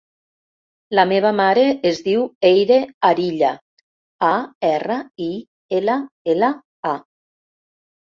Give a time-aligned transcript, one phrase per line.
[0.99, 2.79] La meva mare es diu Eire
[3.11, 3.53] Arilla:
[4.33, 4.35] a,
[4.75, 5.31] erra, i,
[5.81, 6.03] ela,
[6.37, 6.55] ela,
[6.97, 7.01] a.